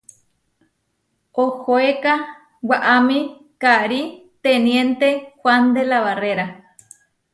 [1.43, 2.13] Ohoéka
[2.69, 3.17] waʼámi
[3.63, 3.99] karí
[4.43, 5.07] teniénte
[5.39, 6.45] Huán de la Barréra.